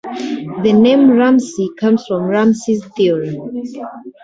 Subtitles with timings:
[0.63, 3.51] The name Ramsey comes from Ramsey's theorem.